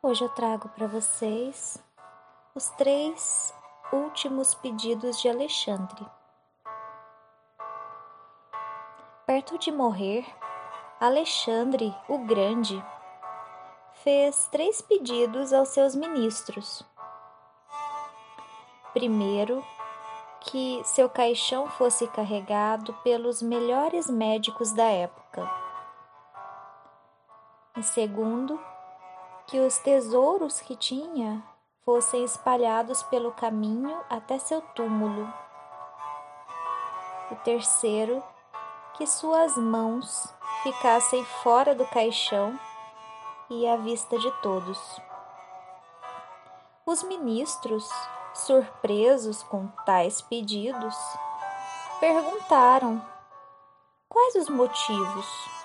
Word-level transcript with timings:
Hoje 0.00 0.24
eu 0.24 0.28
trago 0.28 0.68
para 0.68 0.86
vocês 0.86 1.82
os 2.54 2.68
três 2.70 3.52
últimos 3.92 4.54
pedidos 4.54 5.20
de 5.20 5.28
Alexandre. 5.28 6.06
Perto 9.26 9.58
de 9.58 9.72
morrer, 9.72 10.24
Alexandre 11.00 11.92
o 12.08 12.18
Grande 12.18 12.80
fez 14.04 14.46
três 14.52 14.80
pedidos 14.80 15.52
aos 15.52 15.70
seus 15.70 15.96
ministros. 15.96 16.84
Primeiro, 18.92 19.66
que 20.42 20.80
seu 20.84 21.10
caixão 21.10 21.66
fosse 21.70 22.06
carregado 22.06 22.94
pelos 23.02 23.42
melhores 23.42 24.08
médicos 24.08 24.70
da 24.70 24.84
época. 24.84 25.50
Em 27.76 27.82
segundo, 27.82 28.60
que 29.48 29.58
os 29.58 29.78
tesouros 29.78 30.60
que 30.60 30.76
tinha 30.76 31.42
fossem 31.82 32.22
espalhados 32.22 33.02
pelo 33.04 33.32
caminho 33.32 33.98
até 34.10 34.38
seu 34.38 34.60
túmulo. 34.60 35.26
O 37.30 37.36
terceiro, 37.36 38.22
que 38.94 39.06
suas 39.06 39.56
mãos 39.56 40.34
ficassem 40.62 41.24
fora 41.42 41.74
do 41.74 41.86
caixão 41.86 42.60
e 43.48 43.66
à 43.66 43.76
vista 43.76 44.18
de 44.18 44.30
todos. 44.42 44.78
Os 46.84 47.02
ministros, 47.02 47.88
surpresos 48.34 49.42
com 49.42 49.66
tais 49.86 50.20
pedidos, 50.20 50.96
perguntaram 52.00 53.02
quais 54.10 54.34
os 54.34 54.48
motivos. 54.50 55.57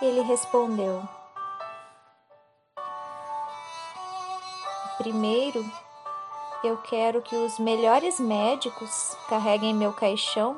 Ele 0.00 0.20
respondeu: 0.20 1.02
Primeiro, 4.96 5.64
eu 6.62 6.76
quero 6.78 7.20
que 7.20 7.34
os 7.34 7.58
melhores 7.58 8.20
médicos 8.20 9.16
carreguem 9.28 9.74
meu 9.74 9.92
caixão 9.92 10.56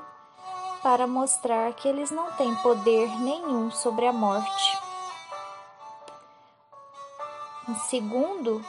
para 0.83 1.07
mostrar 1.07 1.73
que 1.75 1.89
eles 1.89 2.11
não 2.11 2.31
têm 2.33 2.55
poder 2.57 3.09
nenhum 3.21 3.71
sobre 3.71 4.07
a 4.07 4.13
morte. 4.13 4.79
Em 7.67 7.75
segundo, 7.77 8.65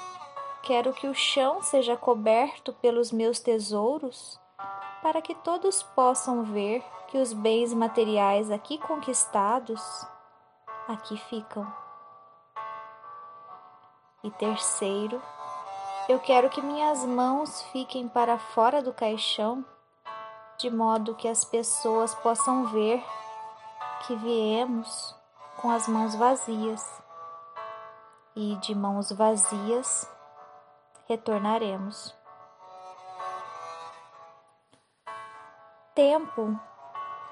quero 0.64 0.94
que 0.94 1.08
o 1.08 1.14
chão 1.14 1.62
seja 1.62 1.98
coberto 1.98 2.72
pelos 2.73 3.12
meus 3.12 3.40
tesouros 3.40 4.40
para 5.02 5.22
que 5.22 5.36
todos 5.36 5.84
possam 5.84 6.44
ver 6.44 6.84
que 7.08 7.17
os 7.17 7.34
bens 7.34 7.73
materiais 7.73 8.50
aqui 8.50 8.78
conquistados 8.78 9.82
aqui 10.88 11.18
ficam. 11.18 11.66
E 14.24 14.30
terceiro, 14.32 15.22
eu 16.08 16.20
quero 16.20 16.50
que 16.50 16.62
minhas 16.62 17.06
mãos 17.06 17.62
fiquem 17.72 18.08
para 18.08 18.38
fora 18.38 18.82
do 18.82 18.94
caixão, 18.94 19.66
de 20.58 20.70
modo 20.70 21.16
que 21.16 21.28
as 21.28 21.44
pessoas 21.44 22.14
possam 22.16 22.66
ver 22.68 23.04
que 24.06 24.16
viemos 24.16 25.16
com 25.58 25.70
as 25.72 25.88
mãos 25.88 26.16
vazias 26.16 27.02
e 28.36 28.56
de 28.58 28.73
mãos 28.73 29.12
vazias 29.12 30.10
retornaremos. 31.08 32.16
Tempo 35.94 36.60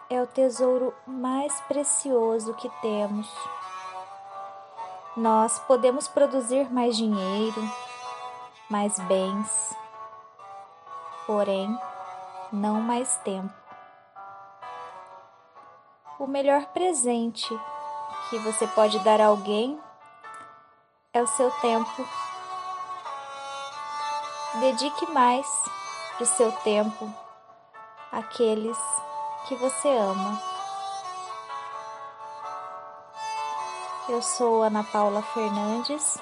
é 0.09 0.21
o 0.21 0.27
tesouro 0.27 0.93
mais 1.05 1.61
precioso 1.61 2.55
que 2.55 2.67
temos. 2.81 3.31
Nós 5.15 5.59
podemos 5.59 6.07
produzir 6.07 6.71
mais 6.73 6.97
dinheiro, 6.97 7.61
mais 8.69 8.97
bens, 9.01 9.75
porém, 11.27 11.77
não 12.51 12.81
mais 12.81 13.17
tempo. 13.17 13.53
O 16.17 16.25
melhor 16.25 16.65
presente 16.67 17.47
que 18.29 18.39
você 18.39 18.65
pode 18.67 18.97
dar 18.99 19.21
a 19.21 19.27
alguém 19.27 19.79
é 21.13 21.21
o 21.21 21.27
seu 21.27 21.51
tempo. 21.61 22.07
Dedique 24.59 25.09
mais 25.11 25.47
do 26.17 26.25
seu 26.25 26.51
tempo 26.51 27.13
àqueles 28.11 28.77
que 29.49 29.55
você 29.55 29.89
ama. 29.89 30.39
Eu 34.07 34.21
sou 34.21 34.61
Ana 34.61 34.83
Paula 34.83 35.23
Fernandes 35.23 36.19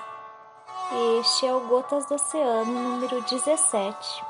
e 0.94 1.20
este 1.20 1.46
é 1.46 1.54
o 1.54 1.60
Gotas 1.68 2.06
do 2.06 2.16
Oceano 2.16 2.72
número 2.72 3.22
17. 3.24 4.24